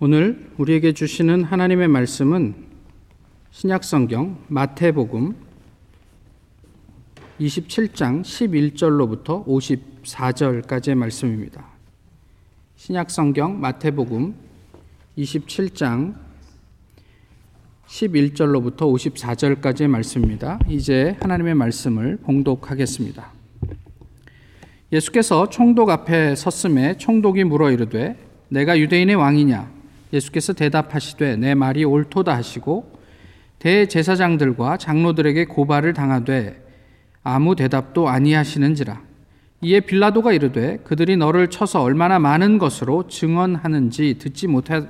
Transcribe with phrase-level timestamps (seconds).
[0.00, 2.56] 오늘 우리에게 주시는 하나님의 말씀은
[3.52, 5.36] 신약성경 마태복음
[7.40, 11.68] 27장 11절로부터 54절까지의 말씀입니다.
[12.74, 14.34] 신약성경 마태복음
[15.16, 16.16] 27장
[17.86, 20.58] 11절로부터 54절까지의 말씀입니다.
[20.68, 23.32] 이제 하나님의 말씀을 봉독하겠습니다.
[24.90, 29.73] 예수께서 총독 앞에 섰음에 총독이 물어 이르되 내가 유대인의 왕이냐
[30.14, 32.92] 예수께서 대답하시되 내 말이 옳도다 하시고
[33.58, 36.62] 대제사장들과 장로들에게 고발을 당하되
[37.22, 39.02] 아무 대답도 아니하시는지라.
[39.62, 44.86] 이에 빌라도가 이르되 그들이 너를 쳐서 얼마나 많은 것으로 증언하는지 듣지 못하,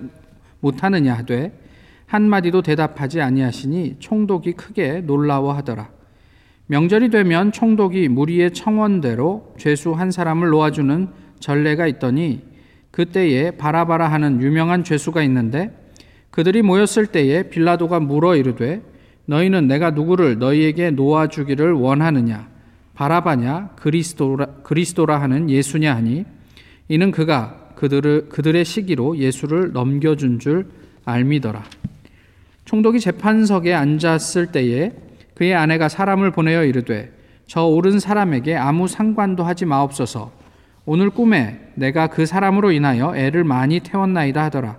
[0.60, 1.59] 못하느냐 하되
[2.06, 5.88] 한마디도 대답하지 아니하시니 총독이 크게 놀라워하더라.
[6.66, 12.42] 명절이 되면 총독이 무리의 청원대로 죄수 한 사람을 놓아주는 전례가 있더니
[12.94, 15.77] 그때에 바라바라 하는 유명한 죄수가 있는데
[16.30, 18.82] 그들이 모였을 때에 빌라도가 물어 이르되
[19.24, 22.48] 너희는 내가 누구를 너희에게 놓아 주기를 원하느냐?
[22.94, 23.70] 바라바냐?
[23.74, 25.92] 그리스도라, 그리스도라 하는 예수냐?
[25.92, 26.24] 하니
[26.88, 30.69] 이는 그가 그들을, 그들의 시기로 예수를 넘겨준 줄
[31.04, 31.64] 알미더라.
[32.64, 34.92] 총독이 재판석에 앉았을 때에
[35.34, 37.12] 그의 아내가 사람을 보내어 이르되
[37.48, 40.44] 저 옳은 사람에게 아무 상관도 하지 마옵소서
[40.86, 44.78] 오늘 꿈에 내가 그 사람으로 인하여 애를 많이 태웠나이다 하더라.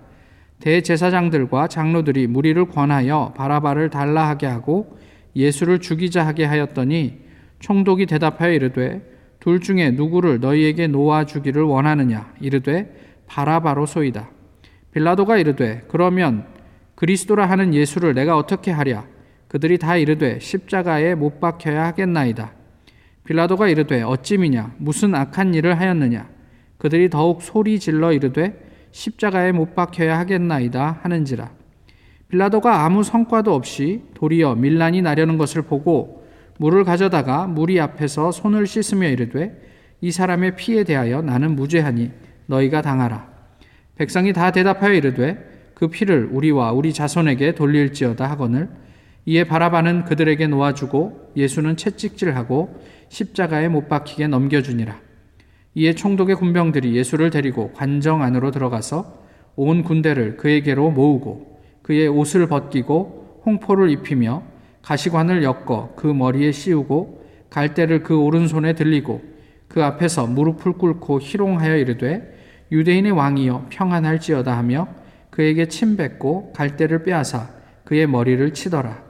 [0.60, 4.98] 대제사장들과 장로들이 무리를 권하여 바라바를 달라 하게 하고
[5.36, 7.20] 예수를 죽이자 하게 하였더니
[7.60, 9.02] 총독이 대답하여 이르되
[9.40, 12.96] 둘 중에 누구를 너희에게 놓아 주기를 원하느냐 이르되
[13.28, 14.30] 바라바로 소이다.
[14.92, 16.46] 빌라도가 이르되 그러면
[16.96, 19.06] 그리스도라 하는 예수를 내가 어떻게 하랴
[19.48, 22.52] 그들이 다 이르되 십자가에 못 박혀야 하겠나이다.
[23.26, 24.76] 빌라도가 이르되 어찌미냐?
[24.78, 26.30] 무슨 악한 일을 하였느냐?
[26.78, 31.50] 그들이 더욱 소리 질러 이르되 십자가에 못 박혀야 하겠나이다 하는지라.
[32.30, 36.26] 빌라도가 아무 성과도 없이 도리어 밀란이 나려는 것을 보고
[36.58, 39.60] 물을 가져다가 무리 앞에서 손을 씻으며 이르되
[40.02, 42.12] 이 사람의 피에 대하여 나는 무죄하니
[42.46, 43.28] 너희가 당하라.
[43.96, 48.70] 백성이 다 대답하여 이르되 그 피를 우리와 우리 자손에게 돌릴지어다 하거늘
[49.26, 52.80] 이에 바라바는 그들에게 놓아주고 예수는 채찍질하고
[53.10, 55.00] 십자가에 못 박히게 넘겨주니라.
[55.76, 63.42] 이에 총독의 군병들이 예수를 데리고 관정 안으로 들어가서 온 군대를 그에게로 모으고 그의 옷을 벗기고
[63.46, 64.44] 홍포를 입히며
[64.82, 69.22] 가시관을 엮어 그 머리에 씌우고 갈대를 그 오른손에 들리고
[69.68, 72.34] 그 앞에서 무릎을 꿇고 희롱하여 이르되
[72.72, 74.88] 유대인의 왕이여 평안할지어다 하며
[75.30, 77.50] 그에게 침 뱉고 갈대를 빼앗아
[77.84, 79.04] 그의 머리를 치더라.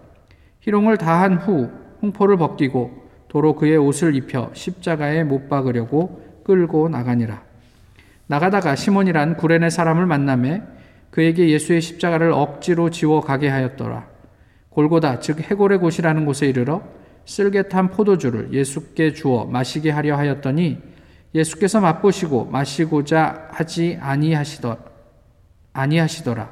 [0.61, 1.69] 희롱을 다한 후
[2.01, 7.43] 홍포를 벗기고 도로 그의 옷을 입혀 십자가에 못 박으려고 끌고 나가니라.
[8.27, 10.61] 나가다가 시몬이란 구레네 사람을 만남에
[11.11, 14.07] 그에게 예수의 십자가를 억지로 지워 가게 하였더라.
[14.69, 16.81] 골고다 즉 해골의 곳이라는 곳에 이르러
[17.25, 20.77] 쓸개탄 포도주를 예수께 주어 마시게 하려 하였더니
[21.33, 24.77] 예수께서 맛보시고 마시고자 하지 아니하시더
[25.73, 26.49] 아니하시더라.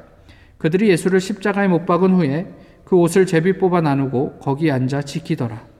[0.58, 2.46] 그들이 예수를 십자가에 못 박은 후에
[2.84, 5.73] 그 옷을 제비 뽑아 나누고 거기 앉아 지키더라.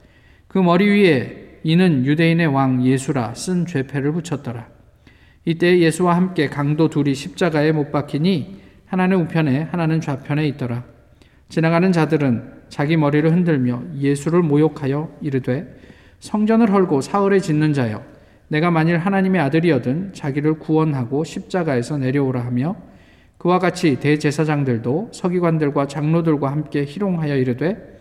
[0.54, 4.68] 그 머리 위에 이는 유대인의 왕 예수라 쓴 죄패를 붙였더라.
[5.44, 10.84] 이때 예수와 함께 강도 둘이 십자가에 못 박히니 하나는 우편에 하나는 좌편에 있더라.
[11.48, 15.74] 지나가는 자들은 자기 머리를 흔들며 예수를 모욕하여 이르되
[16.20, 18.04] 성전을 헐고 사흘에 짓는 자여
[18.46, 22.76] 내가 만일 하나님의 아들이어든 자기를 구원하고 십자가에서 내려오라 하며
[23.38, 27.93] 그와 같이 대제사장들도 서기관들과 장로들과 함께 희롱하여 이르되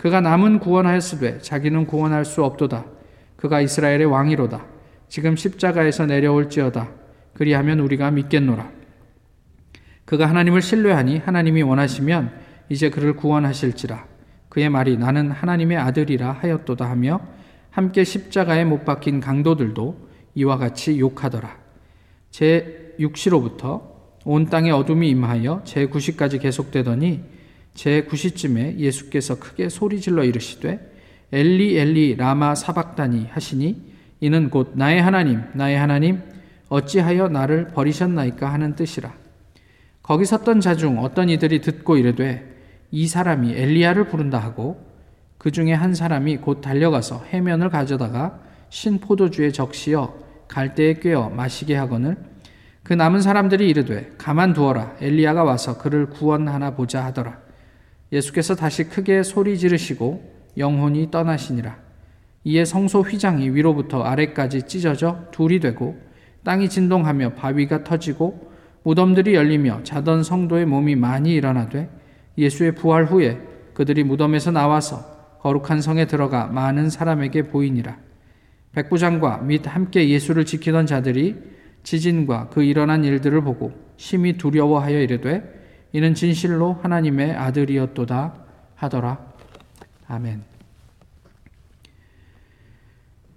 [0.00, 2.86] 그가 남은 구원하였으되 자기는 구원할 수 없도다.
[3.36, 4.64] 그가 이스라엘의 왕이로다.
[5.08, 6.88] 지금 십자가에서 내려올지어다.
[7.34, 8.70] 그리하면 우리가 믿겠노라.
[10.06, 12.32] 그가 하나님을 신뢰하니 하나님이 원하시면
[12.70, 14.06] 이제 그를 구원하실지라.
[14.48, 17.20] 그의 말이 나는 하나님의 아들이라 하였도다 하며
[17.68, 21.58] 함께 십자가에 못 박힌 강도들도 이와 같이 욕하더라.
[22.30, 23.82] 제 6시로부터
[24.24, 27.22] 온 땅에 어둠이 임하여 제 9시까지 계속되더니
[27.74, 30.90] 제9시쯤에 예수께서 크게 소리질러 이르시되
[31.32, 33.90] 엘리 엘리 라마 사박다니 하시니
[34.20, 36.20] 이는 곧 나의 하나님 나의 하나님
[36.68, 39.12] 어찌하여 나를 버리셨나이까 하는 뜻이라.
[40.02, 42.46] 거기 섰던 자 중 어떤 이들이 듣고 이르되
[42.90, 44.84] 이 사람이 엘리야를 부른다 하고
[45.38, 50.14] 그 중에 한 사람이 곧 달려가서 해면을 가져다가 신 포도주에 적시어
[50.48, 52.16] 갈대에 꿰어 마시게 하거늘
[52.82, 54.96] 그 남은 사람들이 이르되 가만 두어라.
[55.00, 57.38] 엘리야가 와서 그를 구원하나 보자 하더라
[58.12, 60.22] 예수께서 다시 크게 소리 지르시고
[60.56, 61.78] 영혼이 떠나시니라.
[62.44, 65.96] 이에 성소 휘장이 위로부터 아래까지 찢어져 둘이 되고
[66.42, 68.50] 땅이 진동하며 바위가 터지고
[68.82, 71.90] 무덤들이 열리며 자던 성도의 몸이 많이 일어나되
[72.38, 73.38] 예수의 부활 후에
[73.74, 77.98] 그들이 무덤에서 나와서 거룩한 성에 들어가 많은 사람에게 보이니라.
[78.72, 81.36] 백부장과 및 함께 예수를 지키던 자들이
[81.82, 85.59] 지진과 그 일어난 일들을 보고 심히 두려워하여 이르되
[85.92, 88.34] 이는 진실로 하나님의 아들이었도다
[88.76, 89.18] 하더라.
[90.06, 90.42] 아멘.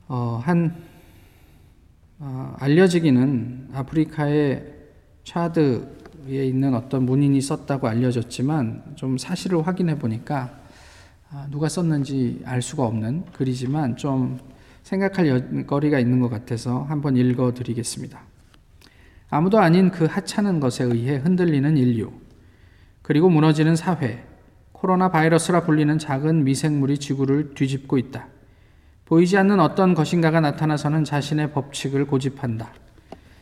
[0.07, 0.75] 어, 한
[2.19, 4.73] 어, 알려지기는 아프리카의
[5.23, 10.59] 차드에 있는 어떤 문인이 썼다고 알려졌지만 좀 사실을 확인해 보니까
[11.31, 14.39] 아, 누가 썼는지 알 수가 없는 글이지만 좀
[14.83, 18.21] 생각할 거리가 있는 것 같아서 한번 읽어 드리겠습니다.
[19.31, 22.11] 아무도 아닌 그 하찮은 것에 의해 흔들리는 인류,
[23.03, 24.23] 그리고 무너지는 사회,
[24.71, 28.27] 코로나 바이러스라 불리는 작은 미생물이 지구를 뒤집고 있다.
[29.05, 32.71] 보이지 않는 어떤 것인가가 나타나서는 자신의 법칙을 고집한다.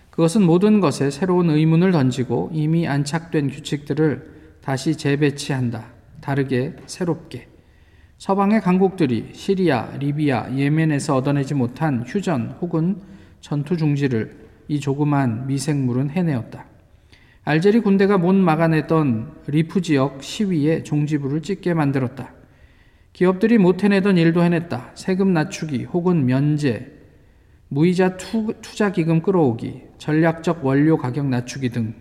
[0.10, 5.86] 그것은 모든 것에 새로운 의문을 던지고 이미 안착된 규칙들을 다시 재배치한다.
[6.22, 7.48] 다르게, 새롭게.
[8.18, 13.02] 서방의 강국들이 시리아, 리비아, 예멘에서 얻어내지 못한 휴전 혹은
[13.40, 14.38] 전투 중지를
[14.68, 16.66] 이 조그만 미생물은 해내었다.
[17.44, 22.34] 알제리 군대가 못 막아내던 리프 지역 시위에 종지부를 찍게 만들었다.
[23.14, 24.92] 기업들이 못 해내던 일도 해냈다.
[24.94, 26.92] 세금 낮추기 혹은 면제,
[27.68, 31.96] 무이자 투자 기금 끌어오기, 전략적 원료 가격 낮추기 등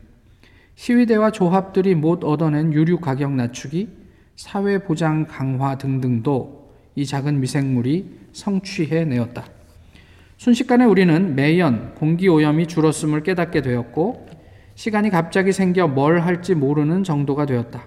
[0.75, 3.89] 시위대와 조합들이 못 얻어낸 유류 가격 낮추기,
[4.37, 9.47] 사회 보장 강화 등등도 이 작은 미생물이 성취해 내었다.
[10.37, 14.30] 순식간에 우리는 매연 공기 오염이 줄었음을 깨닫게 되었고
[14.81, 17.85] 시간이 갑자기 생겨 뭘 할지 모르는 정도가 되었다.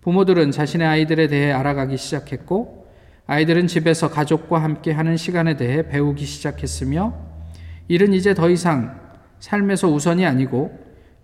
[0.00, 2.86] 부모들은 자신의 아이들에 대해 알아가기 시작했고
[3.26, 7.12] 아이들은 집에서 가족과 함께 하는 시간에 대해 배우기 시작했으며
[7.88, 8.98] 일은 이제 더 이상
[9.38, 10.72] 삶에서 우선이 아니고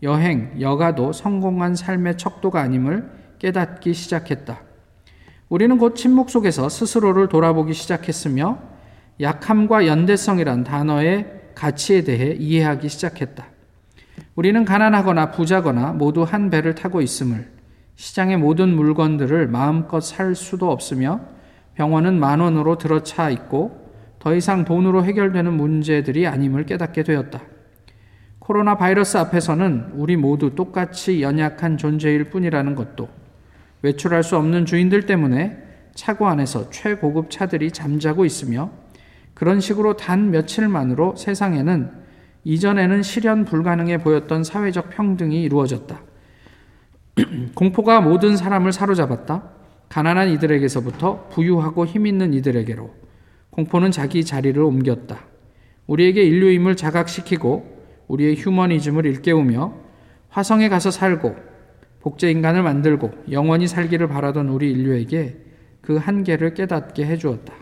[0.02, 4.61] 여행, 여가도 성공한 삶의 척도가 아님을 깨닫기 시작했다.
[5.49, 8.58] 우리는 곧 침묵 속에서 스스로를 돌아보기 시작했으며
[9.19, 13.60] 약함과 연대성이란 단어의 가치에 대해 이해하기 시작했다.
[14.41, 17.47] 우리는 가난하거나 부자거나 모두 한 배를 타고 있음을
[17.97, 21.21] 시장의 모든 물건들을 마음껏 살 수도 없으며
[21.75, 27.43] 병원은 만 원으로 들어차 있고 더 이상 돈으로 해결되는 문제들이 아님을 깨닫게 되었다.
[28.39, 33.11] 코로나 바이러스 앞에서는 우리 모두 똑같이 연약한 존재일 뿐이라는 것도
[33.83, 35.59] 외출할 수 없는 주인들 때문에
[35.95, 38.71] 차고 안에서 최고급 차들이 잠자고 있으며
[39.35, 42.00] 그런 식으로 단 며칠만으로 세상에는
[42.45, 46.01] 이전에는 실현 불가능해 보였던 사회적 평등이 이루어졌다.
[47.55, 49.43] 공포가 모든 사람을 사로잡았다.
[49.89, 52.95] 가난한 이들에게서부터 부유하고 힘 있는 이들에게로
[53.51, 55.19] 공포는 자기 자리를 옮겼다.
[55.87, 59.75] 우리에게 인류임을 자각시키고 우리의 휴머니즘을 일깨우며
[60.29, 61.35] 화성에 가서 살고
[62.01, 65.37] 복제 인간을 만들고 영원히 살기를 바라던 우리 인류에게
[65.81, 67.53] 그 한계를 깨닫게 해주었다.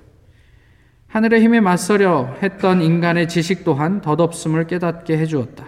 [1.09, 5.67] 하늘의 힘에 맞서려 했던 인간의 지식 또한 덧없음을 깨닫게 해주었다.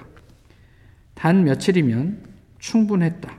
[1.14, 2.22] 단 며칠이면
[2.58, 3.32] 충분했다.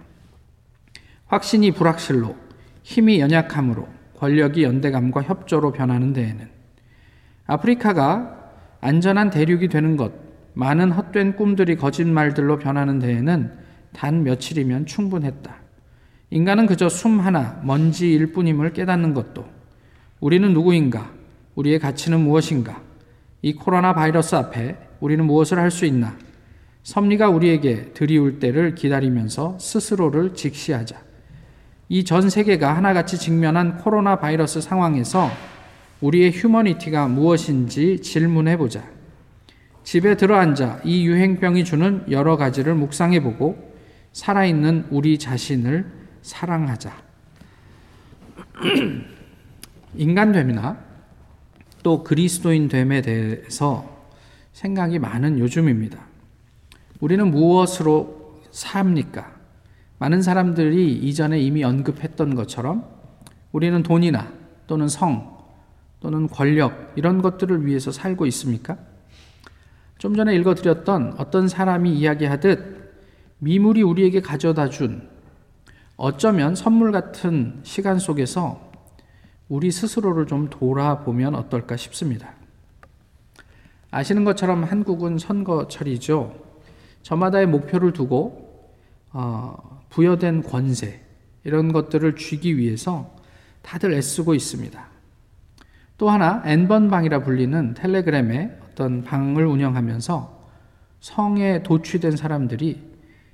[1.28, 2.36] 확신이 불확실로,
[2.84, 3.88] 힘이 연약함으로,
[4.18, 6.50] 권력이 연대감과 협조로 변하는 데에는
[7.46, 8.38] 아프리카가
[8.82, 10.12] 안전한 대륙이 되는 것,
[10.54, 13.52] 많은 헛된 꿈들이 거짓말들로 변하는 데에는
[13.94, 15.56] 단 며칠이면 충분했다.
[16.32, 19.46] 인간은 그저 숨 하나, 먼지일 뿐임을 깨닫는 것도
[20.20, 21.21] 우리는 누구인가,
[21.56, 22.82] 우리의 가치는 무엇인가?
[23.42, 26.16] 이 코로나 바이러스 앞에 우리는 무엇을 할 수 있나?
[26.84, 31.00] 섭리가 우리에게 들이울 때를 기다리면서 스스로를 직시하자.
[31.90, 35.30] 이 전 세계가 하나같이 직면한 코로나 바이러스 상황에서
[36.00, 38.84] 우리의 휴머니티가 무엇인지 질문해 보자.
[39.84, 43.76] 집에 들어앉아 이 유행병이 주는 여러 가지를 묵상해 보고
[44.14, 45.86] 살아있는 우리 자신을
[46.22, 46.92] 사랑하자.
[49.96, 50.78] 인간됨이나
[51.84, 54.02] 또 그리스도인 됨에 대해서
[54.54, 56.00] 생각이 많은 요즘입니다.
[57.00, 59.40] 우리는 무엇으로 삽니까?
[59.98, 62.86] 많은 사람들이 이전에 이미 언급했던 것처럼
[63.52, 64.32] 우리는 돈이나
[64.68, 65.38] 또는 성
[66.00, 68.78] 또는 권력 이런 것들을 위해서 살고 있습니까?
[69.98, 72.82] 좀 전에 읽어드렸던 어떤 사람이 이야기하듯
[73.38, 75.08] 미물이 우리에게 가져다 준
[75.98, 78.71] 어쩌면 선물 같은 시간 속에서
[79.52, 82.32] 우리 스스로를 좀 돌아보면 어떨까 싶습니다.
[83.92, 86.34] 아시는 것처럼 한국은 선거철이죠.
[87.02, 88.70] 저마다의 목표를 두고
[89.12, 91.02] 어, 부여된 권세
[91.44, 93.14] 이런 것들을 쥐기 위해서
[93.62, 94.88] 다들 애쓰고 있습니다.
[95.98, 100.48] 또 하나 N번 방이라 불리는 텔레그램의 어떤 방을 운영하면서
[101.02, 102.82] 성에 도취된 사람들이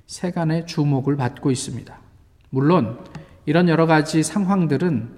[0.06, 1.96] 세간의 주목을 받고 있습니다.
[2.50, 2.98] 물론
[3.46, 5.17] 이런 여러 가지 상황들은 아,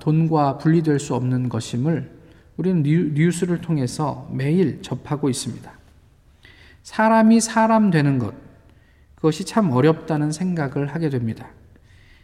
[0.00, 2.10] 돈과 분리될 수 없는 것임을
[2.56, 2.82] 우리는
[3.14, 5.70] 뉴스를 통해서 매일 접하고 있습니다.
[6.82, 8.34] 사람이 사람 되는 것,
[9.14, 11.48] 그것이 참 어렵다는 생각을 하게 됩니다.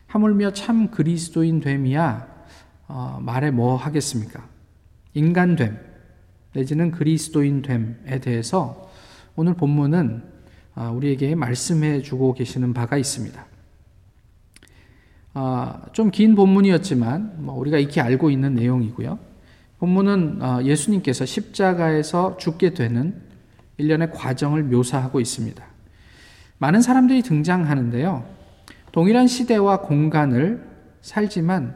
[0.07, 2.27] 하물며 참 그리스도인 됨이야
[2.89, 4.47] 어, 말해 뭐 하겠습니까?
[5.15, 5.79] 인간됨
[6.53, 8.91] 내지는 그리스도인 됨에 대해서
[9.35, 10.23] 오늘 본문은
[10.75, 13.45] 어, 우리에게 말씀해 주고 계시는 바가 있습니다.
[15.39, 19.19] 어, 좀긴 본문이었지만 뭐 우리가 익히 알고 있는 내용이고요.
[19.79, 23.21] 본문은 어, 예수님께서 십자가에서 죽게 되는
[23.77, 25.63] 일련의 과정을 묘사하고 있습니다.
[26.57, 28.25] 많은 사람들이 등장하는데요.
[28.93, 30.67] 동일한 시대와 공간을
[31.03, 31.75] 살지만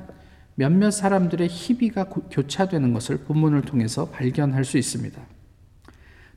[0.55, 5.21] 몇몇 사람들의 희비가 교차되는 것을 본문을 통해서 발견할 수 있습니다.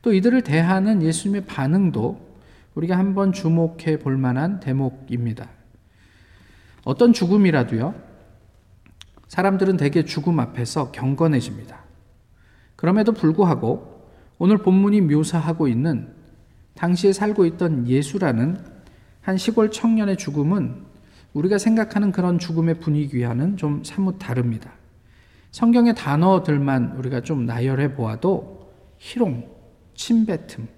[0.02, 2.20] 또 이들을 대하는 예수님의 반응도
[2.74, 5.48] 우리가 한번 주목해 볼 만한 대목입니다.
[6.84, 7.94] 어떤 죽음이라도요,
[9.28, 11.82] 사람들은 대개 죽음 앞에서 경건해집니다.
[12.76, 16.14] 그럼에도 불구하고 오늘 본문이 묘사하고 있는
[16.74, 18.58] 당시에 살고 있던 예수라는
[19.20, 20.84] 한 시골 청년의 죽음은
[21.32, 24.72] 우리가 생각하는 그런 죽음의 분위기와는 좀 사뭇 다릅니다.
[25.50, 29.48] 성경의 단어들만 우리가 좀 나열해 보아도 희롱,
[29.94, 30.68] 침뱉음,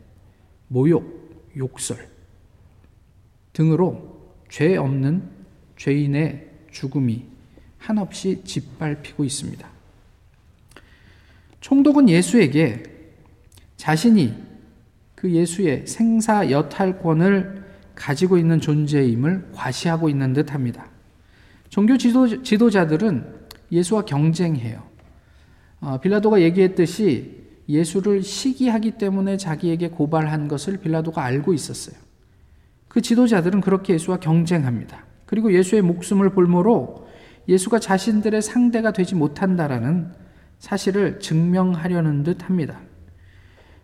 [0.68, 1.96] 모욕, 욕설
[3.52, 5.35] 등으로 죄 없는
[5.76, 7.24] 죄인의 죽음이
[7.78, 9.68] 한없이 짓밟히고 있습니다.
[11.60, 12.82] 총독은 예수에게
[13.76, 14.34] 자신이
[15.14, 17.64] 그 예수의 생사 여탈권을
[17.94, 20.88] 가지고 있는 존재임을 과시하고 있는 듯 합니다.
[21.68, 23.34] 종교 지도, 지도자들은
[23.72, 24.82] 예수와 경쟁해요.
[25.80, 31.96] 어, 빌라도가 얘기했듯이 예수를 시기하기 때문에 자기에게 고발한 것을 빌라도가 알고 있었어요.
[32.88, 35.04] 그 지도자들은 그렇게 예수와 경쟁합니다.
[35.26, 37.06] 그리고 예수의 목숨을 볼모로
[37.48, 40.12] 예수가 자신들의 상대가 되지 못한다라는
[40.58, 42.80] 사실을 증명하려는 듯 합니다.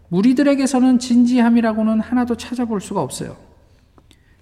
[0.09, 3.37] 무리들에게서는 진지함이라고는 하나도 찾아볼 수가 없어요.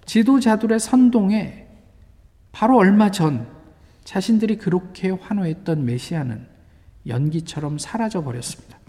[0.05, 1.67] 지도자들의 선동에
[2.51, 3.47] 바로 얼마 전
[4.03, 6.45] 자신들이 그렇게 환호했던 메시아는
[7.07, 8.79] 연기처럼 사라져 버렸습니다.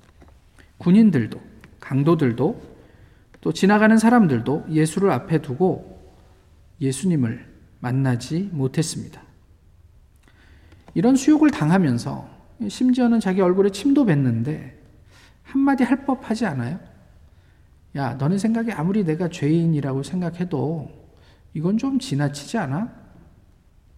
[0.78, 1.40] 군인들도,
[1.78, 2.60] 강도들도,
[3.40, 6.00] 또 지나가는 사람들도 예수를 앞에 두고
[6.80, 7.51] 예수님을
[7.82, 9.20] 만나지 못했습니다.
[10.94, 12.28] 이런 수욕을 당하면서
[12.68, 14.80] 심지어는 자기 얼굴에 침도 뱉는데
[15.42, 16.78] 한마디 할 법하지 않아요?
[17.96, 20.90] 야, 너네 생각에 아무리 내가 죄인이라고 생각해도
[21.54, 22.88] 이건 좀 지나치지 않아?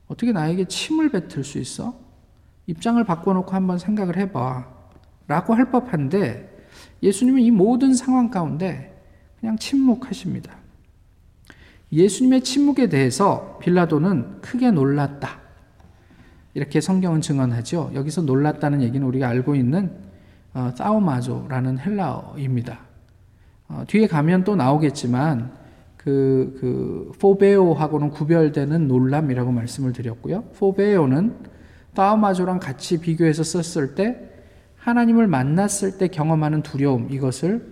[0.09, 1.95] 어떻게 나에게 침을 뱉을 수 있어?
[2.67, 4.67] 입장을 바꿔놓고 한번 생각을 해봐.
[5.29, 6.67] 라고 할 법한데
[7.03, 8.99] 예수님은 이 모든 상황 가운데
[9.39, 10.64] 그냥 침묵하십니다.
[11.95, 15.41] 예수님의 침묵에 대해서 빌라도는 크게 놀랐다.
[16.55, 17.93] 이렇게 성경은 증언하죠.
[17.95, 19.93] 여기서 놀랐다는 얘기는 우리가 알고 있는
[20.53, 22.79] 어, 사우마조라는 헬라어입니다.
[23.69, 25.53] 어, 뒤에 가면 또 나오겠지만
[25.97, 30.43] 그, 그 포베오하고는 구별되는 놀람이라고 말씀을 드렸고요.
[30.59, 31.35] 포베오는
[31.95, 34.31] 사우마조랑 같이 비교해서 썼을 때
[34.77, 37.67] 하나님을 만났을 때 경험하는 두려움 이것을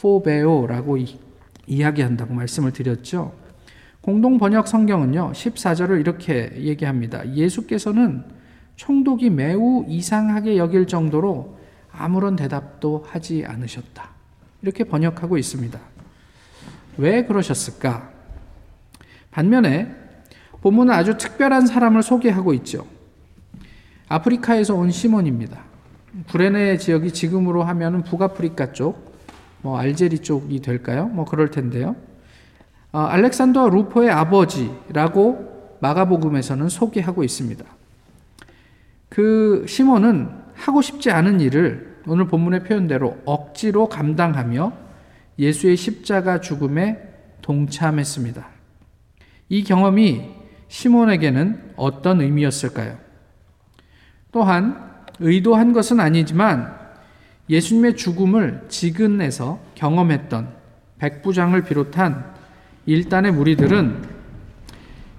[0.00, 1.18] 포베오라고 이,
[1.66, 3.43] 이야기한다고 말씀을 드렸죠.
[4.04, 7.26] 공동 번역 성경은요, 14절을 이렇게 얘기합니다.
[7.32, 8.22] 예수께서는
[8.76, 11.58] 총독이 매우 이상하게 여길 정도로
[11.90, 14.10] 아무런 대답도 하지 않으셨다.
[14.60, 15.80] 이렇게 번역하고 있습니다.
[16.98, 18.10] 왜 그러셨을까?
[19.30, 19.90] 반면에
[20.60, 22.86] 본문은 아주 특별한 사람을 소개하고 있죠.
[24.08, 25.64] 아프리카에서 온 시몬입니다.
[26.28, 29.14] 구레네 지역이 지금으로 하면 북아프리카 쪽,
[29.62, 31.06] 뭐 알제리 쪽이 될까요?
[31.06, 31.96] 뭐 그럴 텐데요.
[32.94, 37.64] 어, 알렉산더 루포의 아버지라고 마가복음에서는 소개하고 있습니다.
[39.08, 44.72] 그 시몬은 하고 싶지 않은 일을 오늘 본문의 표현대로 억지로 감당하며
[45.40, 47.02] 예수의 십자가 죽음에
[47.42, 48.46] 동참했습니다.
[49.48, 50.30] 이 경험이
[50.68, 52.96] 시몬에게는 어떤 의미였을까요?
[54.30, 56.76] 또한 의도한 것은 아니지만
[57.50, 60.48] 예수님의 죽음을 지근에서 경험했던
[60.98, 62.33] 백부장을 비롯한
[62.86, 64.02] 일단의 무리들은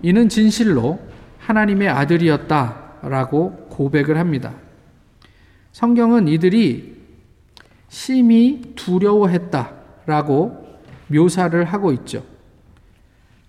[0.01, 0.99] 이는 진실로
[1.39, 4.53] 하나님의 아들이었다라고 고백을 합니다.
[5.71, 6.95] 성경은 이들이
[7.89, 10.65] 심히 두려워했다라고
[11.07, 12.23] 묘사를 하고 있죠.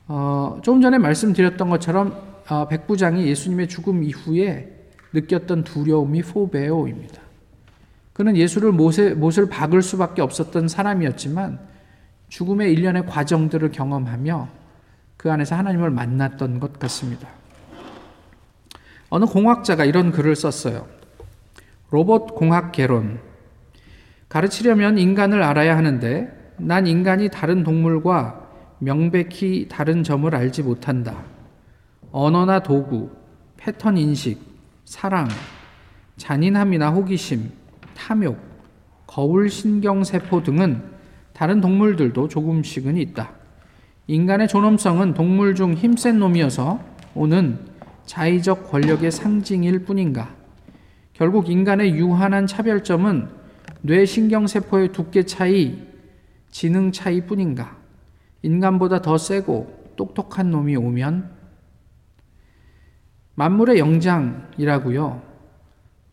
[0.08, 2.16] 어, 조금 전에 말씀드렸던 것처럼
[2.48, 4.72] 어, 백부장이 예수님의 죽음 이후에
[5.12, 7.20] 느꼈던 두려움이 포베오입니다.
[8.12, 11.58] 그는 예수를 못을 박을 수밖에 없었던 사람이었지만
[12.28, 14.48] 죽음의 일련의 과정들을 경험하며
[15.16, 17.28] 그 안에서 하나님을 만났던 것 같습니다.
[19.08, 20.86] 어느 공학자가 이런 글을 썼어요.
[21.90, 23.20] 로봇 공학 개론.
[24.28, 28.46] 가르치려면 인간을 알아야 하는데 난 인간이 다른 동물과
[28.78, 31.24] 명백히 다른 점을 알지 못한다.
[32.10, 33.10] 언어나 도구,
[33.56, 34.40] 패턴 인식,
[34.84, 35.28] 사랑,
[36.16, 37.50] 잔인함이나 호기심,
[37.96, 38.38] 탐욕,
[39.06, 40.95] 거울 신경세포 등은
[41.36, 43.30] 다른 동물들도 조금씩은 있다.
[44.06, 46.80] 인간의 존엄성은 동물 중 힘센 놈이어서
[47.14, 47.58] 오는
[48.06, 50.34] 자의적 권력의 상징일 뿐인가?
[51.12, 53.28] 결국 인간의 유한한 차별점은
[53.82, 55.86] 뇌 신경세포의 두께 차이,
[56.50, 57.76] 지능 차이 뿐인가?
[58.40, 61.30] 인간보다 더 세고 똑똑한 놈이 오면
[63.34, 65.20] 만물의 영장이라고요.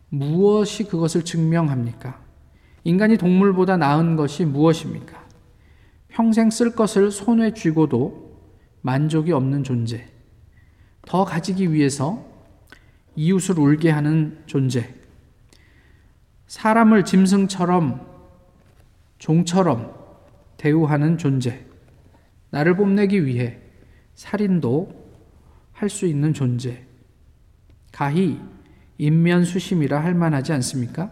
[0.10, 2.23] 무엇이 그것을 증명합니까?
[2.84, 5.24] 인간이 동물보다 나은 것이 무엇입니까?
[6.10, 8.40] 평생 쓸 것을 손에 쥐고도
[8.82, 10.08] 만족이 없는 존재.
[11.06, 12.26] 더 가지기 위해서
[13.16, 14.94] 이웃을 울게 하는 존재.
[16.48, 18.06] 사람을 짐승처럼,
[19.18, 19.94] 종처럼
[20.58, 21.66] 대우하는 존재.
[22.52, 23.60] 나를 뽐내기 위해
[24.14, 25.04] 살인도
[25.72, 26.86] 할 수 있는 존재.
[27.92, 28.40] 가히
[28.98, 31.12] 인면수심이라 할 만하지 않습니까?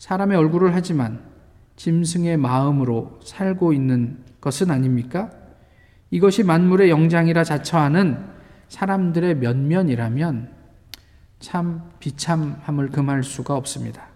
[0.00, 1.20] 사람의 얼굴을 하지만
[1.76, 5.30] 짐승의 마음으로 살고 있는 것은 아닙니까?
[6.10, 8.26] 이것이 만물의 영장이라 자처하는
[8.68, 10.52] 사람들의 면면이라면
[11.38, 14.06] 참 비참함을 금할 수가 없습니다.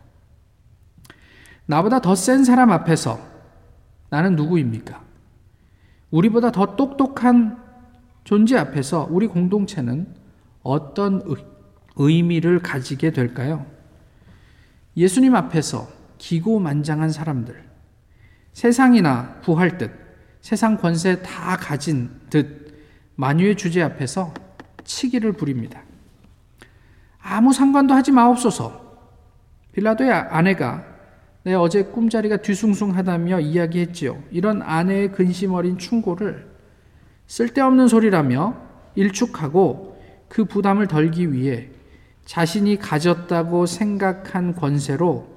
[1.67, 3.19] 나보다 더 센 사람 앞에서
[4.09, 5.03] 나는 누구입니까?
[6.11, 7.63] 우리보다 더 똑똑한
[8.25, 10.15] 존재 앞에서 우리 공동체는
[10.63, 11.23] 어떤
[11.97, 13.67] 의미를 가지게 될까요?
[14.97, 17.65] 예수님 앞에서 기고만장한 사람들,
[18.53, 19.91] 세상이나 부할 듯,
[20.41, 22.79] 세상 권세 다 가진 듯
[23.17, 24.33] 만유의 주제 앞에서
[24.85, 25.83] 치기를 부립니다.
[27.21, 28.85] 아무 상관도 하지 마옵소서.
[29.73, 30.85] 빌라도의 아내가
[31.43, 34.23] 내 어제 꿈자리가 뒤숭숭하다며 이야기했지요.
[34.31, 36.55] 이런 아내의 근심 어린 충고를
[37.27, 38.57] 쓸데없는 소리라며
[38.95, 41.71] 일축하고 그 부담을 덜기 위해
[42.25, 45.29] 자신이 가졌다고 생각한 권세로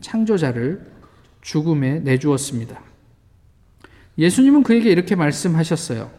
[0.00, 0.86] 창조자를
[1.40, 2.80] 죽음에 내주었습니다.
[4.18, 6.10] 예수님은 그에게 이렇게 말씀하셨어요.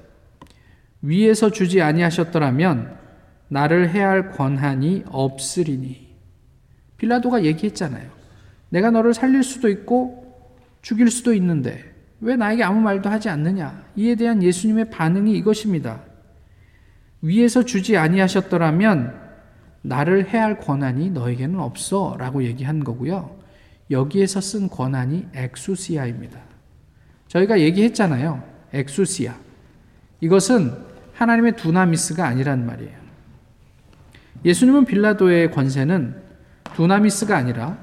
[1.02, 2.98] 위에서 주지 아니하셨더라면
[3.50, 6.10] 나를 해할 권한이 없으리니.
[6.98, 8.10] 빌라도가 얘기했잖아요.
[8.70, 10.50] 내가 너를 살릴 수도 있고
[10.82, 11.84] 죽일 수도 있는데
[12.22, 13.86] 왜 나에게 아무 말도 하지 않느냐?
[13.96, 16.02] 이에 대한 예수님의 반응이 이것입니다.
[17.22, 19.29] 위에서 주지 아니하셨더라면
[19.82, 23.38] 나를 해할 권한이 너에게는 없어 라고 얘기한 거고요.
[23.92, 26.40] 여기에서 쓴 권한이 엑수시아입니다.
[27.28, 28.44] 저희가 얘기했잖아요.
[28.74, 29.36] 엑수시아.
[30.22, 30.74] 이것은
[31.14, 32.98] 하나님의 두나미스가 아니란 말이에요.
[34.46, 36.22] 예수님은 빌라도의 권세는
[36.76, 37.78] 두나미스가 아니라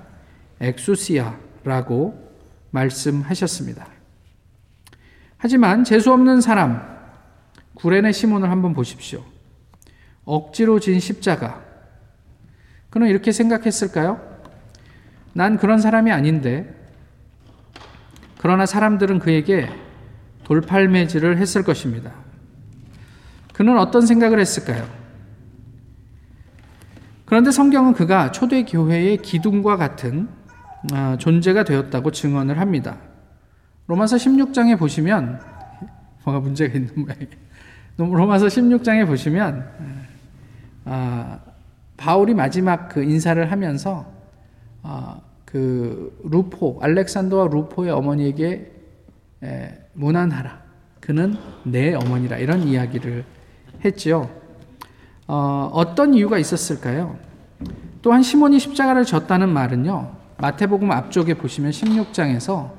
[0.61, 2.27] 엑수시아라고
[2.71, 3.87] 말씀하셨습니다.
[5.39, 6.97] 하지만 재수 없는 사람,
[7.75, 9.23] 구레네 시몬을 한번 보십시오.
[10.25, 11.66] 억지로 진 십자가,
[12.97, 14.19] 그는 이렇게 생각했을까요?
[15.35, 16.75] 난 그런 사람이 아닌데,
[18.39, 19.69] 그러나 사람들은 그에게
[20.45, 22.13] 돌팔매질을 했을 것입니다.
[23.53, 24.89] 그는 어떤 생각을 했을까요?
[27.27, 30.31] 그런데 성경은 그가 초대 교회의 기둥과 같은
[30.95, 32.97] 아, 존재가 되었다고 증언을 합니다.
[33.89, 35.39] 로마서 16장에 보시면
[36.25, 37.29] 뭐가 문제가 있는 모양이에요.
[37.99, 39.69] 로마서 16장에 보시면
[40.87, 41.41] 아,
[41.97, 44.07] 바울이 마지막 그 인사를 하면서
[44.83, 48.73] 어, 그 루포 알렉산더와 루포의 어머니에게
[49.43, 50.67] 에, 무난하라.
[51.01, 53.25] 그는 내 어머니라 이런 이야기를
[53.85, 54.29] 했지요.
[55.27, 57.17] 어, 어떤 이유가 있었을까요?
[58.03, 60.15] 또한 시몬이 십자가를 졌다는 말은요.
[60.39, 62.71] 마태복음 앞쪽에 보시면 16장에서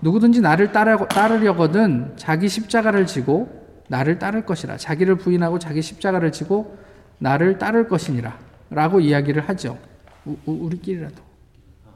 [0.00, 3.48] 누구든지 나를 따르, 따르려거든 자기 십자가를 지고
[3.88, 4.76] 나를 따를 것이라.
[4.76, 6.76] 자기를 부인하고 자기 십자가를 지고
[7.18, 8.38] 나를 따를 것이니라
[8.70, 9.78] 라고 이야기를 하죠.
[10.24, 11.22] 우, 우리끼리라도.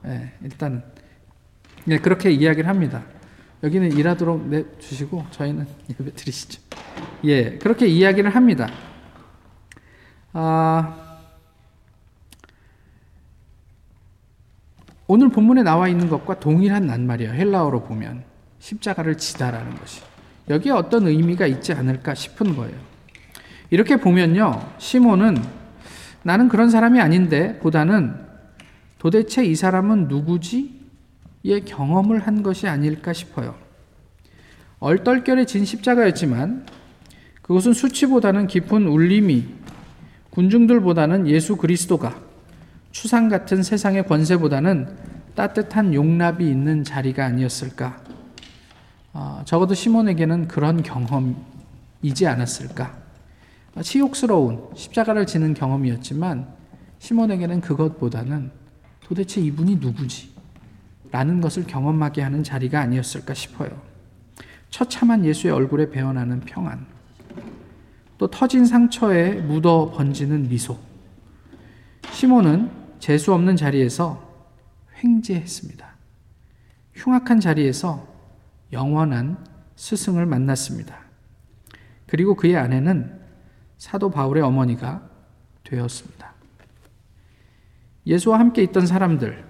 [0.03, 0.83] 네, 일단은.
[1.85, 3.03] 네, 그렇게 이야기를 합니다.
[3.63, 6.61] 여기는 일하도록 내주시고 저희는 예배 드리시죠.
[7.25, 8.69] 예, 그렇게 이야기를 합니다.
[10.33, 11.19] 아,
[15.07, 17.33] 오늘 본문에 나와 있는 것과 동일한 낱말이에요.
[17.33, 18.25] 헬라어로 보면
[18.59, 20.01] 십자가를 지다라는 것이.
[20.49, 22.92] 여기에 어떤 의미가 있지 않을까 싶은 거예요.
[23.73, 24.61] 이렇게 보면요.
[24.77, 25.43] 시몬은
[26.25, 28.15] 나는 그런 사람이 아닌데 보다는
[28.99, 30.83] 도대체 이 사람은 누구지?
[31.45, 33.55] 의 경험을 한 것이 아닐까 싶어요.
[34.79, 36.67] 얼떨결에 진 십자가였지만
[37.41, 39.47] 그것은 수치보다는 깊은 울림이
[40.31, 42.15] 군중들보다는 예수 그리스도가
[42.91, 44.87] 추상 같은 세상의 권세보다는
[45.35, 48.03] 따뜻한 용납이 있는 자리가 아니었을까?
[49.15, 53.02] 어, 적어도 시몬에게는 그런 경험이지 않았을까?
[53.81, 56.53] 치욕스러운 십자가를 지는 경험이었지만
[56.99, 58.51] 시몬에게는 그것보다는
[59.01, 60.33] 도대체 이분이 누구지?
[61.11, 63.71] 라는 것을 경험하게 하는 자리가 아니었을까 싶어요.
[64.71, 66.87] 처참한 예수의 얼굴에 배어나는 평안,
[68.19, 70.79] 또 터진 상처에 묻어 번지는 미소.
[72.13, 74.31] 시몬은 재수 없는 자리에서
[75.03, 75.87] 횡재했습니다.
[76.95, 78.07] 흉악한 자리에서
[78.73, 79.45] 영원한
[79.77, 80.97] 스승을 만났습니다.
[82.07, 83.22] 그리고 그의 아내는
[83.83, 85.03] 사도 바울의 어머니가
[85.65, 86.33] 되었습니다.
[88.07, 89.45] 예수와 함께 있던 사람들,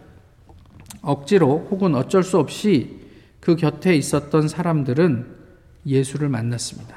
[1.03, 2.99] 억지로 혹은 어쩔 수 없이
[3.41, 5.37] 그 곁에 있었던 사람들은
[5.85, 6.97] 예수를 만났습니다.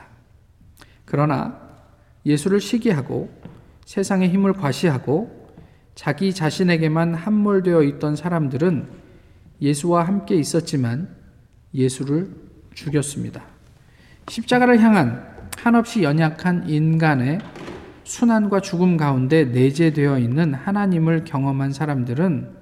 [1.04, 1.60] 그러나
[2.26, 3.30] 예수를 시기하고
[3.84, 5.50] 세상의 힘을 과시하고
[5.94, 8.88] 자기 자신에게만 함몰되어 있던 사람들은
[9.62, 11.14] 예수와 함께 있었지만
[11.74, 12.34] 예수를
[12.74, 13.44] 죽였습니다.
[14.30, 17.40] 십자가를 향한 한없이 연약한 인간의
[18.04, 22.56] 순환과 죽음 가운데 내재되어 있는 하나님을 경험한 사람들은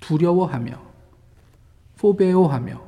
[0.00, 0.80] 두려워하며
[1.98, 2.80] 포베오하며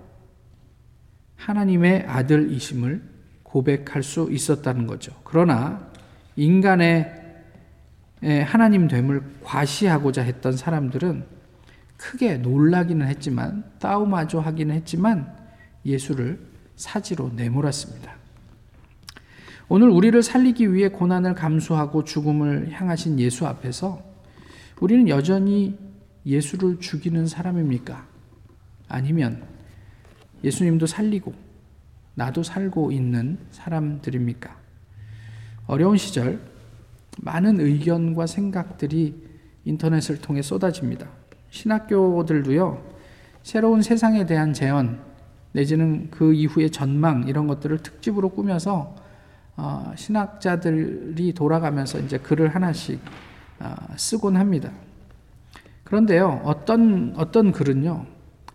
[1.37, 3.03] 하나님의 아들이심을
[3.43, 5.13] 고백할 수 있었다는 거죠.
[5.25, 5.91] 그러나
[6.37, 7.19] 인간의
[8.47, 11.25] 하나님 됨을 과시하고자 했던 사람들은
[11.97, 15.35] 크게 놀라기는 했지만 따우마조 하기는 했지만
[15.85, 16.41] 예수를
[16.77, 18.20] 사지로 내몰았습니다.
[19.73, 24.03] 오늘 우리를 살리기 위해 고난을 감수하고 죽음을 향하신 예수 앞에서
[24.81, 25.79] 우리는 여전히
[26.27, 28.05] 예수를 죽이는 사람입니까?
[28.89, 29.45] 아니면
[30.43, 31.33] 예수님도 살리고
[32.17, 34.57] 나도 살고 있는 사람들입니까?
[35.69, 36.41] 어려운 시절
[37.19, 39.15] 많은 의견과 생각들이
[39.65, 41.09] 인터넷을 통해 쏟아집니다.
[41.51, 42.91] 신학교들도요,
[43.45, 45.01] 새로운 세상에 대한 재현,
[45.53, 48.97] 내지는 그 이후의 전망, 이런 것들을 특집으로 꾸며서
[49.63, 52.99] 어, 신학자들이 돌아가면서 이제 글을 하나씩
[53.59, 54.73] 어, 쓰곤 합니다.
[55.85, 58.07] 그런데요, 어떤, 어떤 글은요,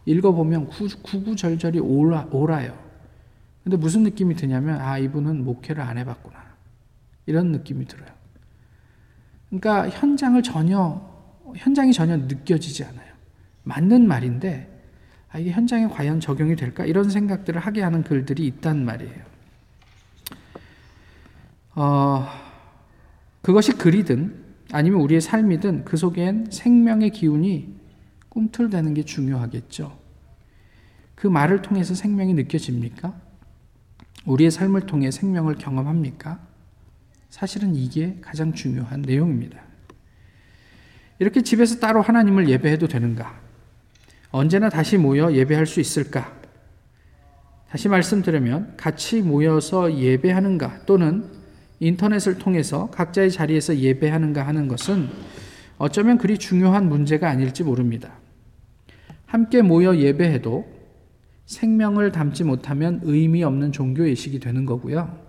[0.05, 2.75] 읽어보면 구, 구구절절이 오라, 오라요.
[3.63, 6.43] 근데 무슨 느낌이 드냐면, 아, 이분은 목회를 안 해봤구나.
[7.27, 8.09] 이런 느낌이 들어요.
[9.49, 11.01] 그러니까 현장을 전혀,
[11.55, 13.13] 현장이 전혀 느껴지지 않아요.
[13.63, 14.71] 맞는 말인데,
[15.29, 16.85] 아, 이게 현장에 과연 적용이 될까?
[16.85, 19.34] 이런 생각들을 하게 하는 글들이 있단 말이에요.
[21.75, 22.27] 어,
[23.41, 27.75] 그것이 글이든 아니면 우리의 삶이든 그 속엔 생명의 기운이
[28.29, 29.97] 꿈틀대는 게 중요하겠죠.
[31.15, 33.13] 그 말을 통해서 생명이 느껴집니까?
[34.25, 36.39] 우리의 삶을 통해 생명을 경험합니까?
[37.29, 39.61] 사실은 이게 가장 중요한 내용입니다.
[41.19, 43.39] 이렇게 집에서 따로 하나님을 예배해도 되는가?
[44.31, 46.33] 언제나 다시 모여 예배할 수 있을까?
[47.69, 51.34] 다시 말씀드리면 같이 모여서 예배하는가 또는
[51.79, 55.09] 인터넷을 통해서 각자의 자리에서 예배하는가 하는 것은
[55.77, 58.13] 어쩌면 그리 중요한 문제가 아닐지 모릅니다.
[59.25, 60.65] 함께 모여 예배해도
[61.45, 65.19] 생명을 담지 못하면 의미 없는 종교 예식이 되는 거고요.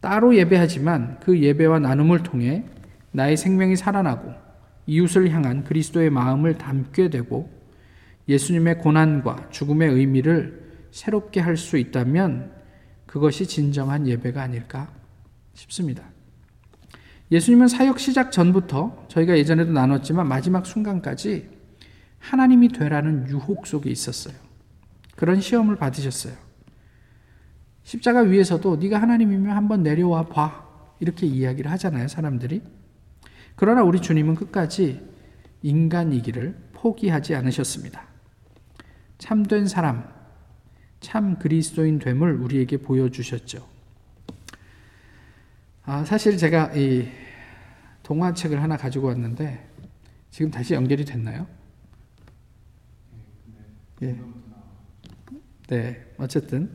[0.00, 2.64] 따로 예배하지만 그 예배와 나눔을 통해
[3.12, 4.32] 나의 생명이 살아나고
[4.86, 7.50] 이웃을 향한 그리스도의 마음을 담게 되고
[8.28, 12.52] 예수님의 고난과 죽음의 의미를 새롭게 할 수 있다면
[13.06, 14.90] 그것이 진정한 예배가 아닐까
[15.62, 16.04] 싶습니다.
[17.30, 21.48] 예수님은 사역 시작 전부터 저희가 예전에도 나눴지만 마지막 순간까지
[22.18, 24.34] 하나님이 되라는 유혹 속에 있었어요.
[25.16, 26.34] 그런 시험을 받으셨어요.
[27.84, 30.68] 십자가 위에서도 네가 하나님이면 한번 내려와 봐.
[31.00, 32.62] 이렇게 이야기를 하잖아요, 사람들이.
[33.56, 35.00] 그러나 우리 주님은 끝까지
[35.62, 38.04] 인간이기를 포기하지 않으셨습니다.
[39.18, 40.08] 참된 사람,
[41.00, 43.71] 참 그리스도인 됨을 우리에게 보여주셨죠.
[45.84, 47.08] 아, 사실 제가 이
[48.02, 49.68] 동화책을 하나 가지고 왔는데
[50.30, 51.46] 지금 다시 연결이 됐나요?
[54.02, 54.18] 예.
[55.68, 56.70] 네, 어쨌든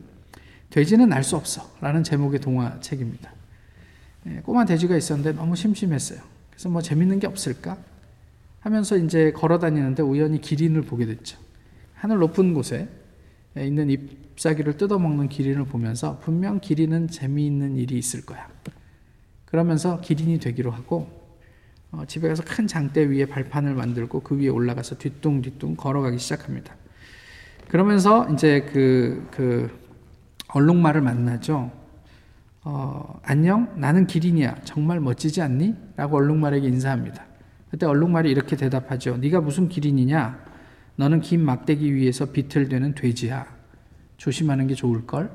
[0.70, 3.32] 돼지는 알 수 없어 라는 제목의 동화책입니다.
[4.26, 6.20] 예, 꼬마 돼지가 있었는데 너무 심심했어요.
[6.50, 7.78] 그래서 뭐 재밌는 게 없을까
[8.60, 11.38] 하면서 이제 걸어 다니는데 우연히 기린을 보게 됐죠.
[11.94, 12.88] 하늘 높은 곳에
[13.56, 18.48] 있는 잎사귀를 뜯어먹는 기린을 보면서 분명 기린은 재미있는 일이 있을 거야.
[19.48, 21.08] 그러면서 기린이 되기로 하고
[21.90, 26.76] 어, 집에 가서 큰 장대 위에 발판을 만들고 그 위에 올라가서 뒤뚱뒤뚱 걸어가기 시작합니다.
[27.66, 29.70] 그러면서 이제 그, 그
[30.48, 31.70] 얼룩말을 만나죠.
[32.64, 35.74] 어, 안녕 나는 기린이야 정말 멋지지 않니?
[35.96, 37.24] 라고 얼룩말에게 인사합니다.
[37.70, 39.16] 그때 얼룩말이 이렇게 대답하죠.
[39.16, 40.44] 네가 무슨 기린이냐?
[40.96, 43.46] 너는 긴 막대기 위에서 비틀대는 돼지야.
[44.18, 45.30] 조심하는 게 좋을걸?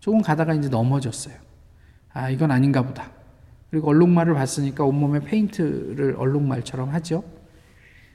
[0.00, 1.49] 조금 가다가 이제 넘어졌어요.
[2.12, 3.10] 아 이건 아닌가 보다.
[3.70, 7.22] 그리고 얼룩말을 봤으니까 온몸에 페인트를 얼룩말처럼 하죠.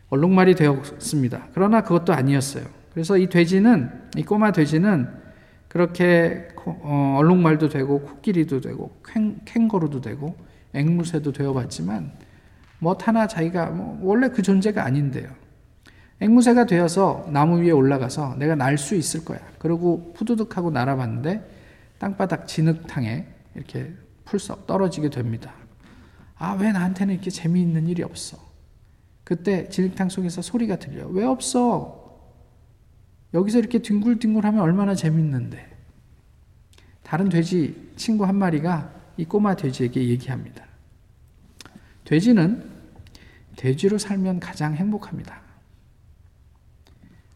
[0.09, 1.47] 얼룩말이 되었습니다.
[1.53, 2.65] 그러나 그것도 아니었어요.
[2.93, 5.07] 그래서 이 돼지는 이 꼬마 돼지는
[5.67, 10.35] 그렇게 어, 얼룩말도 되고 코끼리도 되고 캥, 캥거루도 되고
[10.73, 12.11] 앵무새도 되어봤지만
[12.79, 15.29] 뭐 하나 자기가 뭐 원래 그 존재가 아닌데요.
[16.19, 19.39] 앵무새가 되어서 나무 위에 올라가서 내가 날 수 있을 거야.
[19.57, 21.49] 그리고 푸드득하고 날아봤는데
[21.97, 23.93] 땅바닥 진흙탕에 이렇게
[24.25, 25.53] 풀썩 떨어지게 됩니다.
[26.37, 28.37] 아, 왜 나한테는 이렇게 재미있는 일이 없어?
[29.23, 31.07] 그때 진흙탕 속에서 소리가 들려요.
[31.07, 32.03] 왜 없어?
[33.33, 35.75] 여기서 이렇게 뒹굴뒹굴 하면 얼마나 재밌는데.
[37.03, 40.65] 다른 돼지 친구 한 마리가 이 꼬마 돼지에게 얘기합니다.
[42.03, 42.69] 돼지는
[43.55, 45.41] 돼지로 살면 가장 행복합니다.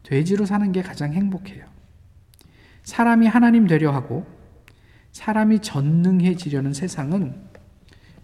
[0.02, 1.64] 돼지로 사는 게 가장 행복해요.
[2.82, 4.26] 사람이 하나님 되려 하고
[5.12, 7.34] 사람이 전능해지려는 세상은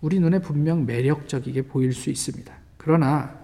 [0.01, 2.55] 우리 눈에 분명 매력적이게 보일 수 있습니다.
[2.77, 3.38] 그러나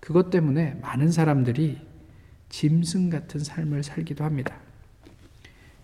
[0.00, 1.78] 그것 때문에 많은 사람들이
[2.48, 4.56] 짐승 같은 삶을 살기도 합니다.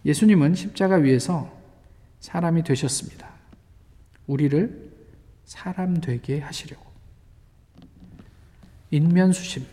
[0.04, 1.52] 예수님은 십자가 위에서
[2.20, 3.28] 사람이 되셨습니다.
[4.26, 4.92] 우리를
[5.44, 6.84] 사람 되게 하시려고.
[8.90, 9.66] 인면수심,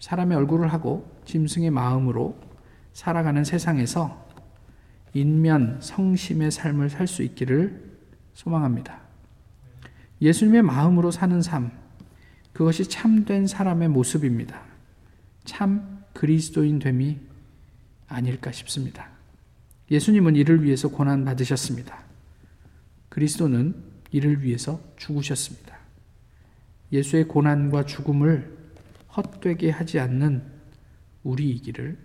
[0.00, 2.38] 사람의 얼굴을 하고 짐승의 마음으로
[2.92, 4.25] 살아가는 세상에서
[5.20, 7.82] 인면, 성심의 삶을 살 수 있기를
[8.34, 9.00] 소망합니다.
[10.20, 11.70] 예수님의 마음으로 사는 삶,
[12.52, 14.62] 그것이 참된 사람의 모습입니다.
[15.44, 17.18] 참 그리스도인 됨이
[18.08, 19.08] 아닐까 싶습니다.
[19.90, 21.98] 예수님은 이를 위해서 고난 받으셨습니다.
[23.08, 23.74] 그리스도는
[24.10, 25.76] 이를 위해서 죽으셨습니다.
[26.92, 28.56] 예수의 고난과 죽음을
[29.16, 30.42] 헛되게 하지 않는
[31.22, 31.96] 우리이기를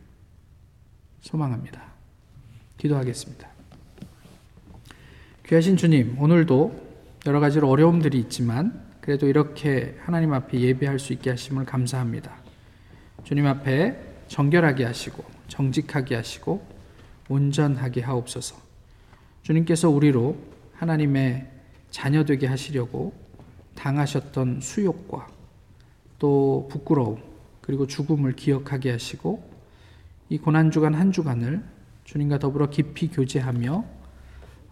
[1.21, 1.91] 소망합니다.
[2.82, 3.48] 기도하겠습니다.
[5.46, 6.89] 귀하신 주님, 오늘도
[7.28, 12.36] 여러 가지로 어려움들이 있지만 그래도 이렇게 하나님 앞에 예배할 수 있게 하심을 감사합니다.
[13.24, 16.65] 주님 앞에 정결하게 하시고 정직하게 하시고
[17.30, 18.56] 온전하게 하옵소서.
[19.44, 20.38] 주님께서 우리로
[20.74, 21.48] 하나님의
[21.91, 23.13] 자녀 되게 하시려고
[23.76, 25.28] 당하셨던 수욕과
[26.17, 27.22] 또 부끄러움
[27.62, 29.50] 그리고 죽음을 기억하게 하시고
[30.30, 31.63] 이 고난 주간 한 주간을
[32.04, 33.86] 주님과 더불어 깊이 교제하며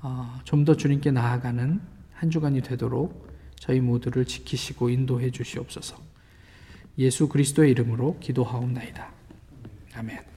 [0.02, 1.82] 어, 좀더 주님께 나아가는
[2.14, 3.28] 한 주간이 되도록
[3.60, 5.98] 저희 모두를 지키시고 인도해 주시옵소서.
[6.98, 9.12] 예수 그리스도의 이름으로 기도하옵나이다.
[9.96, 10.30] 아멘.